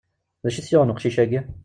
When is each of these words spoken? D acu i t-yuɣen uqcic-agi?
D 0.43 0.45
acu 0.47 0.57
i 0.59 0.61
t-yuɣen 0.63 0.93
uqcic-agi? 0.93 1.39